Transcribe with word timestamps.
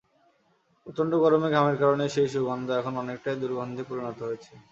প্রচণ্ড 0.87 1.11
গরমে 1.23 1.49
ঘামের 1.55 1.77
কারণে 1.81 2.05
সেই 2.15 2.29
সুগন্ধ 2.33 2.67
এখন 2.79 2.93
অনেকটাই 3.03 3.39
দুর্গন্ধে 3.41 3.83
পরিণত 3.89 4.19
হয়েছে। 4.27 4.51